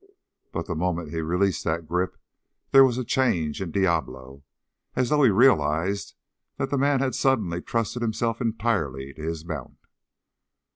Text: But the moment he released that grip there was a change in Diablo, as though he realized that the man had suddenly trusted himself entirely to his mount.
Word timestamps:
But 0.51 0.65
the 0.65 0.73
moment 0.73 1.11
he 1.11 1.21
released 1.21 1.63
that 1.65 1.85
grip 1.85 2.17
there 2.71 2.83
was 2.83 2.97
a 2.97 3.03
change 3.05 3.61
in 3.61 3.69
Diablo, 3.69 4.43
as 4.95 5.09
though 5.09 5.21
he 5.21 5.29
realized 5.29 6.15
that 6.57 6.71
the 6.71 6.77
man 6.79 7.01
had 7.01 7.13
suddenly 7.13 7.61
trusted 7.61 8.01
himself 8.01 8.41
entirely 8.41 9.13
to 9.13 9.21
his 9.21 9.45
mount. 9.45 9.77